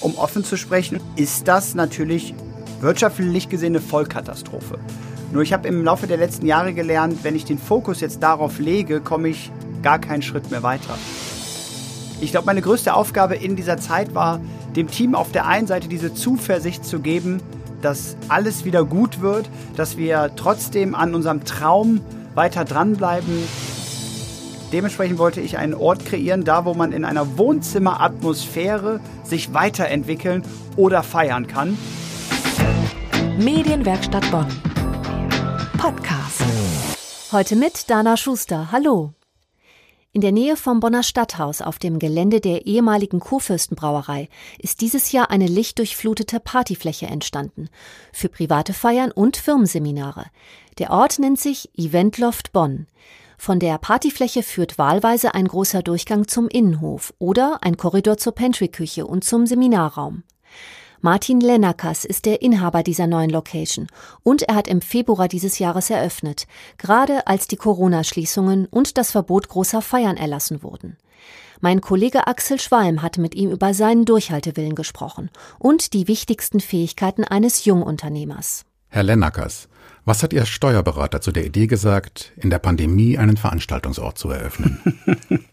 [0.00, 2.34] Um offen zu sprechen, ist das natürlich
[2.80, 4.78] wirtschaftlich gesehen eine Vollkatastrophe.
[5.32, 8.58] Nur ich habe im Laufe der letzten Jahre gelernt, wenn ich den Fokus jetzt darauf
[8.58, 9.50] lege, komme ich
[9.82, 10.96] gar keinen Schritt mehr weiter.
[12.20, 14.40] Ich glaube, meine größte Aufgabe in dieser Zeit war,
[14.74, 17.40] dem Team auf der einen Seite diese Zuversicht zu geben,
[17.82, 22.00] dass alles wieder gut wird, dass wir trotzdem an unserem Traum
[22.34, 23.36] weiter dranbleiben.
[24.76, 30.42] Dementsprechend wollte ich einen Ort kreieren, da wo man in einer Wohnzimmeratmosphäre sich weiterentwickeln
[30.76, 31.78] oder feiern kann.
[33.38, 34.48] Medienwerkstatt Bonn.
[35.78, 36.42] Podcast.
[37.32, 38.70] Heute mit Dana Schuster.
[38.70, 39.14] Hallo.
[40.12, 45.30] In der Nähe vom Bonner Stadthaus auf dem Gelände der ehemaligen Kurfürstenbrauerei ist dieses Jahr
[45.30, 47.70] eine lichtdurchflutete Partyfläche entstanden.
[48.12, 50.26] Für private Feiern und Firmenseminare.
[50.78, 52.86] Der Ort nennt sich Eventloft Bonn.
[53.38, 59.06] Von der Partyfläche führt wahlweise ein großer Durchgang zum Innenhof oder ein Korridor zur Pantry-Küche
[59.06, 60.22] und zum Seminarraum.
[61.00, 63.86] Martin Lennakas ist der Inhaber dieser neuen Location
[64.22, 66.46] und er hat im Februar dieses Jahres eröffnet,
[66.78, 70.96] gerade als die Corona-Schließungen und das Verbot großer Feiern erlassen wurden.
[71.60, 77.24] Mein Kollege Axel Schwalm hatte mit ihm über seinen Durchhaltewillen gesprochen und die wichtigsten Fähigkeiten
[77.24, 78.64] eines Jungunternehmers.
[78.88, 79.68] Herr Lennackers,
[80.06, 84.80] was hat Ihr Steuerberater zu der Idee gesagt, in der Pandemie einen Veranstaltungsort zu eröffnen?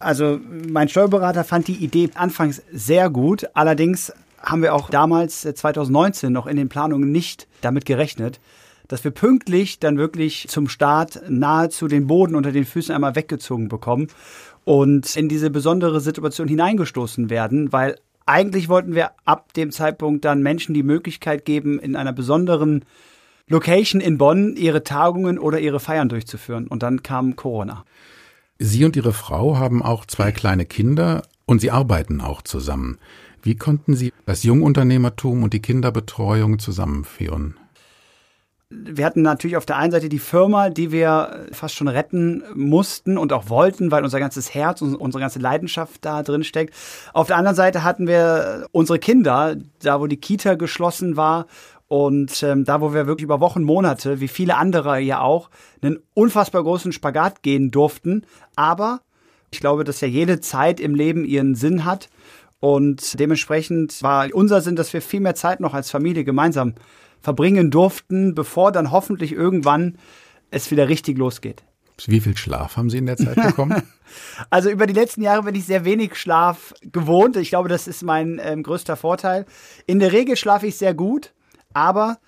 [0.00, 6.28] Also mein Steuerberater fand die Idee anfangs sehr gut, allerdings haben wir auch damals 2019
[6.28, 8.38] äh, noch in den Planungen nicht damit gerechnet,
[8.86, 13.68] dass wir pünktlich dann wirklich zum Start nahezu den Boden unter den Füßen einmal weggezogen
[13.68, 14.06] bekommen
[14.64, 20.42] und in diese besondere Situation hineingestoßen werden, weil eigentlich wollten wir ab dem Zeitpunkt dann
[20.42, 22.84] Menschen die Möglichkeit geben, in einer besonderen
[23.48, 26.66] Location in Bonn ihre Tagungen oder ihre Feiern durchzuführen.
[26.68, 27.84] Und dann kam Corona.
[28.58, 32.98] Sie und Ihre Frau haben auch zwei kleine Kinder und Sie arbeiten auch zusammen.
[33.42, 37.56] Wie konnten Sie das Jungunternehmertum und die Kinderbetreuung zusammenführen?
[38.70, 43.16] Wir hatten natürlich auf der einen Seite die Firma, die wir fast schon retten mussten
[43.16, 46.74] und auch wollten, weil unser ganzes Herz und unsere ganze Leidenschaft da drin steckt.
[47.14, 51.46] Auf der anderen Seite hatten wir unsere Kinder, da wo die Kita geschlossen war
[51.88, 55.50] und ähm, da, wo wir wirklich über Wochen, Monate, wie viele andere ja auch,
[55.80, 58.26] einen unfassbar großen Spagat gehen durften.
[58.56, 59.00] Aber
[59.50, 62.10] ich glaube, dass ja jede Zeit im Leben ihren Sinn hat.
[62.60, 66.74] Und dementsprechend war unser Sinn, dass wir viel mehr Zeit noch als Familie gemeinsam
[67.20, 69.96] verbringen durften, bevor dann hoffentlich irgendwann
[70.50, 71.64] es wieder richtig losgeht.
[72.06, 73.82] Wie viel Schlaf haben Sie in der Zeit bekommen?
[74.50, 77.36] also über die letzten Jahre bin ich sehr wenig Schlaf gewohnt.
[77.36, 79.46] Ich glaube, das ist mein ähm, größter Vorteil.
[79.86, 81.32] In der Regel schlafe ich sehr gut,
[81.78, 82.18] aber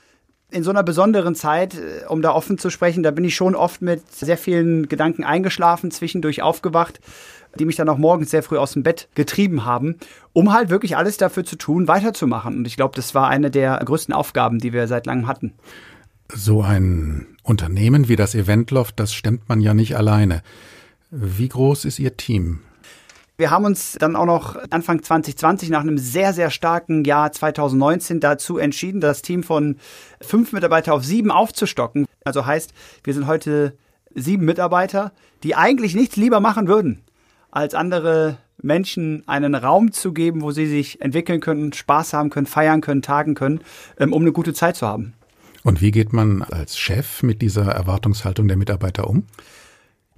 [0.52, 3.54] in so einer besonderen Zeit, äh, um da offen zu sprechen, da bin ich schon
[3.54, 7.00] oft mit sehr vielen Gedanken eingeschlafen, zwischendurch aufgewacht
[7.58, 9.96] die mich dann auch morgens sehr früh aus dem Bett getrieben haben,
[10.32, 12.56] um halt wirklich alles dafür zu tun, weiterzumachen.
[12.58, 15.52] Und ich glaube, das war eine der größten Aufgaben, die wir seit langem hatten.
[16.32, 20.42] So ein Unternehmen wie das Eventloft, das stemmt man ja nicht alleine.
[21.10, 22.60] Wie groß ist Ihr Team?
[23.40, 28.20] Wir haben uns dann auch noch Anfang 2020 nach einem sehr, sehr starken Jahr 2019
[28.20, 29.76] dazu entschieden, das Team von
[30.20, 32.04] fünf Mitarbeiter auf sieben aufzustocken.
[32.22, 33.78] Also heißt, wir sind heute
[34.14, 35.12] sieben Mitarbeiter,
[35.42, 37.00] die eigentlich nichts lieber machen würden,
[37.50, 42.46] als andere Menschen einen Raum zu geben, wo sie sich entwickeln können, Spaß haben können,
[42.46, 43.62] feiern können, tagen können,
[43.98, 45.14] ähm, um eine gute Zeit zu haben.
[45.62, 49.24] Und wie geht man als Chef mit dieser Erwartungshaltung der Mitarbeiter um?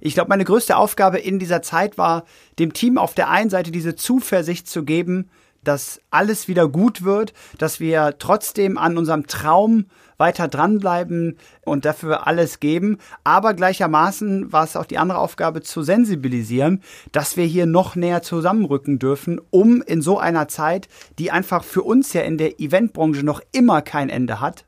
[0.05, 2.25] Ich glaube, meine größte Aufgabe in dieser Zeit war,
[2.59, 5.29] dem Team auf der einen Seite diese Zuversicht zu geben,
[5.63, 9.85] dass alles wieder gut wird, dass wir trotzdem an unserem Traum
[10.17, 12.97] weiter dranbleiben und dafür alles geben.
[13.23, 18.21] Aber gleichermaßen war es auch die andere Aufgabe zu sensibilisieren, dass wir hier noch näher
[18.21, 23.23] zusammenrücken dürfen, um in so einer Zeit, die einfach für uns ja in der Eventbranche
[23.23, 24.65] noch immer kein Ende hat,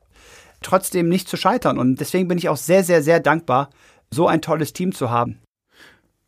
[0.62, 1.78] trotzdem nicht zu scheitern.
[1.78, 3.68] Und deswegen bin ich auch sehr, sehr, sehr dankbar,
[4.10, 5.38] so ein tolles Team zu haben.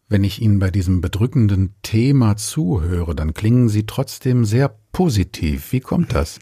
[0.08, 5.72] Wenn ich Ihnen bei diesem bedrückenden Thema zuhöre, dann klingen Sie trotzdem sehr positiv.
[5.72, 6.38] Wie kommt das?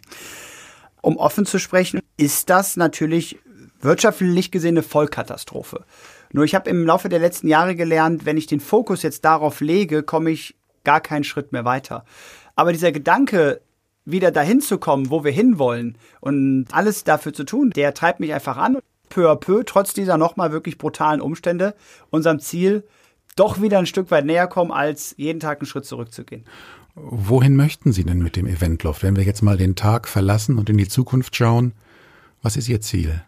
[1.02, 3.38] Um offen zu sprechen, ist das natürlich
[3.80, 5.84] wirtschaftlich gesehen eine Vollkatastrophe.
[6.32, 9.60] Nur ich habe im Laufe der letzten Jahre gelernt, wenn ich den Fokus jetzt darauf
[9.60, 12.04] lege, komme ich gar keinen Schritt mehr weiter.
[12.54, 13.60] Aber dieser Gedanke,
[14.04, 18.32] wieder dahin zu kommen, wo wir hinwollen und alles dafür zu tun, der treibt mich
[18.32, 18.78] einfach an.
[19.08, 21.74] Peu à peu, trotz dieser nochmal wirklich brutalen Umstände,
[22.10, 22.84] unserem Ziel
[23.36, 26.44] doch wieder ein Stück weit näher kommen, als jeden Tag einen Schritt zurückzugehen.
[26.94, 29.02] Wohin möchten Sie denn mit dem Eventloft?
[29.02, 31.72] Wenn wir jetzt mal den Tag verlassen und in die Zukunft schauen,
[32.42, 33.22] was ist Ihr Ziel?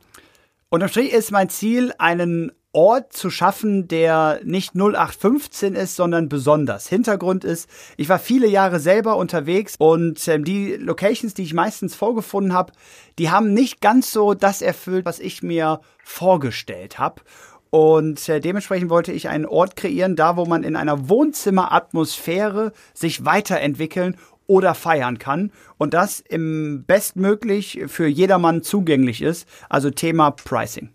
[0.70, 6.86] Unterm Strich ist mein Ziel, einen Ort zu schaffen, der nicht 0815 ist, sondern besonders.
[6.86, 11.94] Hintergrund ist, ich war viele Jahre selber unterwegs und äh, die Locations, die ich meistens
[11.94, 12.72] vorgefunden habe,
[13.18, 17.22] die haben nicht ganz so das erfüllt, was ich mir vorgestellt habe.
[17.70, 23.24] Und äh, dementsprechend wollte ich einen Ort kreieren, da wo man in einer Wohnzimmeratmosphäre sich
[23.24, 24.16] weiterentwickeln
[24.46, 30.90] oder feiern kann und das im bestmöglich für jedermann zugänglich ist, also Thema Pricing.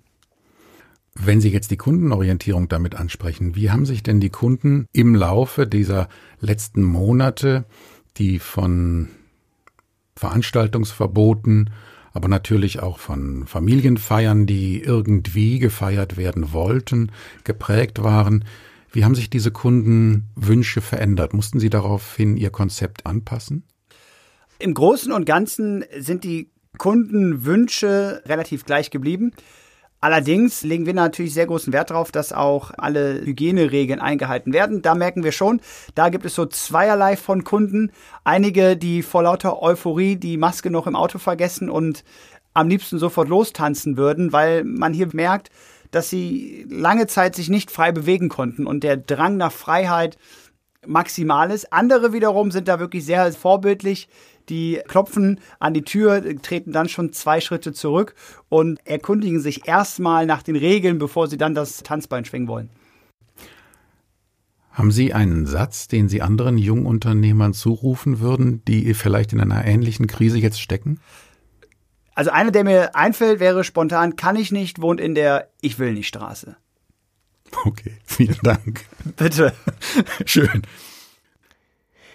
[1.16, 5.68] Wenn Sie jetzt die Kundenorientierung damit ansprechen, wie haben sich denn die Kunden im Laufe
[5.68, 7.66] dieser letzten Monate,
[8.18, 9.10] die von
[10.16, 11.70] Veranstaltungsverboten,
[12.14, 17.12] aber natürlich auch von Familienfeiern, die irgendwie gefeiert werden wollten,
[17.44, 18.46] geprägt waren,
[18.92, 21.34] wie haben sich diese Kundenwünsche verändert?
[21.34, 23.64] Mussten Sie daraufhin Ihr Konzept anpassen?
[24.60, 29.32] Im Großen und Ganzen sind die Kundenwünsche relativ gleich geblieben.
[30.04, 34.82] Allerdings legen wir natürlich sehr großen Wert darauf, dass auch alle Hygieneregeln eingehalten werden.
[34.82, 35.62] Da merken wir schon,
[35.96, 37.90] da gibt es so zweierlei von Kunden.
[38.26, 42.04] Einige, die vor lauter Euphorie die Maske noch im Auto vergessen und
[42.54, 45.52] am liebsten sofort lostanzen würden, weil man hier merkt,
[45.92, 50.18] dass sie lange Zeit sich nicht frei bewegen konnten und der Drang nach Freiheit
[50.86, 51.72] maximal ist.
[51.72, 54.08] Andere wiederum sind da wirklich sehr vorbildlich
[54.50, 58.16] die klopfen an die Tür, treten dann schon zwei Schritte zurück
[58.50, 62.70] und erkundigen sich erstmal nach den Regeln, bevor sie dann das Tanzbein schwingen wollen.
[64.72, 70.08] Haben Sie einen Satz, den Sie anderen Jungunternehmern zurufen würden, die vielleicht in einer ähnlichen
[70.08, 71.00] Krise jetzt stecken?
[72.16, 75.94] Also einer, der mir einfällt, wäre spontan, kann ich nicht, wohnt in der Ich will
[75.94, 76.58] nicht Straße.
[77.66, 78.86] Okay, vielen Dank.
[79.16, 79.54] Bitte.
[80.26, 80.64] Schön.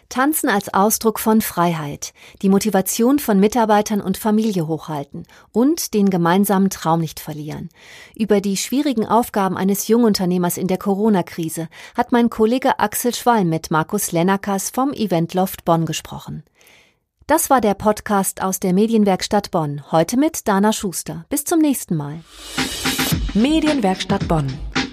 [0.08, 6.70] Tanzen als Ausdruck von Freiheit, die Motivation von Mitarbeitern und Familie hochhalten und den gemeinsamen
[6.70, 7.68] Traum nicht verlieren.
[8.16, 13.70] Über die schwierigen Aufgaben eines Jungunternehmers in der Corona-Krise hat mein Kollege Axel Schwall mit
[13.70, 16.42] Markus Lennakas vom Eventloft Bonn gesprochen.
[17.26, 21.26] Das war der Podcast aus der Medienwerkstatt Bonn, heute mit Dana Schuster.
[21.28, 22.20] Bis zum nächsten Mal.
[23.34, 24.46] Medienwerkstatt Bonn.